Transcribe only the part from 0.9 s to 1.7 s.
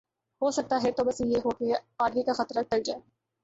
توبہ سے یہ ہو